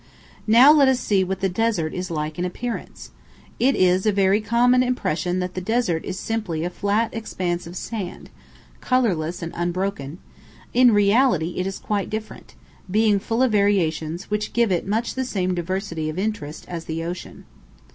Now 0.47 0.73
let 0.73 0.87
us 0.87 0.99
see 0.99 1.23
what 1.23 1.41
the 1.41 1.47
desert 1.47 1.93
is 1.93 2.09
like 2.09 2.39
in 2.39 2.43
appearance. 2.43 3.11
It 3.59 3.75
is 3.75 4.07
a 4.07 4.11
very 4.11 4.41
common 4.41 4.81
impression 4.81 5.37
that 5.37 5.53
the 5.53 5.61
desert 5.61 6.03
is 6.05 6.19
simply 6.19 6.63
a 6.63 6.71
flat 6.71 7.13
expanse 7.13 7.67
of 7.67 7.75
sand, 7.75 8.31
colourless 8.79 9.43
and 9.43 9.53
unbroken; 9.55 10.17
in 10.73 10.91
reality 10.91 11.53
it 11.57 11.67
is 11.67 11.77
quite 11.77 12.09
different, 12.09 12.55
being 12.89 13.19
full 13.19 13.43
of 13.43 13.51
variations, 13.51 14.31
which 14.31 14.53
give 14.53 14.71
it 14.71 14.87
much 14.87 15.13
the 15.13 15.23
same 15.23 15.53
diversity 15.53 16.09
of 16.09 16.17
interest 16.17 16.65
as 16.67 16.85
the 16.85 17.03
ocean. 17.03 17.45